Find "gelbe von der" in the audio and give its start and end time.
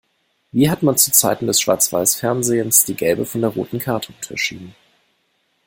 2.95-3.51